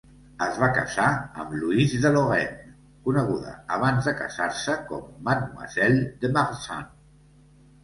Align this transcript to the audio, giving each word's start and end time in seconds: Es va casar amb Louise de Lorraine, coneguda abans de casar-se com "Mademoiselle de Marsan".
Es 0.43 0.55
va 0.61 0.67
casar 0.77 1.09
amb 1.43 1.51
Louise 1.63 1.99
de 2.05 2.11
Lorraine, 2.15 2.73
coneguda 3.09 3.53
abans 3.77 4.09
de 4.11 4.15
casar-se 4.23 4.77
com 4.89 5.07
"Mademoiselle 5.31 6.03
de 6.25 6.35
Marsan". 6.41 6.91